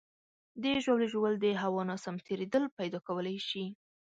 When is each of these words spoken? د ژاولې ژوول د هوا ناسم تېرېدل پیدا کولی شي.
د 0.61 0.63
ژاولې 0.83 1.07
ژوول 1.13 1.33
د 1.39 1.45
هوا 1.61 1.81
ناسم 1.89 2.15
تېرېدل 2.27 2.63
پیدا 2.77 2.99
کولی 3.07 3.37
شي. 3.47 3.65